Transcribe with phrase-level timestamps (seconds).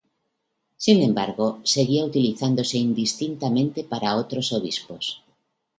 [0.77, 5.21] Sin embargo, seguía utilizándose indistintamente para otros obispos.